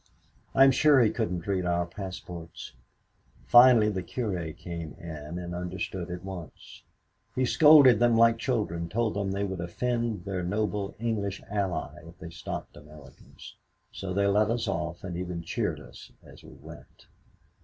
[0.55, 2.73] I'm sure he couldn't read our passports.
[3.45, 6.81] Finally the curé came in and he understood at once.
[7.35, 12.17] He scolded them like children told them they would offend their noble English ally if
[12.17, 13.55] they stopped Americans.
[13.91, 17.05] So they let us off and even cheered us as we went.